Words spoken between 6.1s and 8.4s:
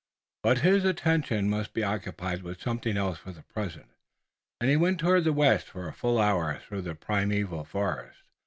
hour through the primeval forest.